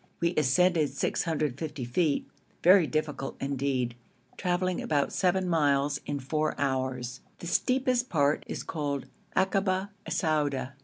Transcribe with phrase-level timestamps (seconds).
[0.19, 2.27] We ascended 650 feet
[2.63, 3.93] very difficult indeed,
[4.35, 10.73] travelling about seven miles in four hours; the steepest part is called Akaba Sauda.